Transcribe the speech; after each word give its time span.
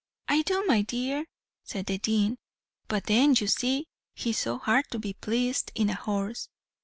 "'I 0.29 0.41
do, 0.41 0.63
my 0.65 0.81
dear,' 0.81 1.27
said 1.63 1.85
the 1.85 1.99
dean. 1.99 2.39
'But 2.87 3.03
then 3.03 3.35
you 3.37 3.45
see 3.45 3.85
he 4.15 4.31
is 4.31 4.39
so 4.39 4.57
hard 4.57 4.85
to 4.89 4.97
be 4.97 5.13
pleased 5.13 5.71
in 5.75 5.91
a 5.91 5.93
horse. 5.95 6.49